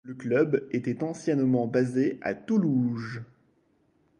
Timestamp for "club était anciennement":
0.15-1.67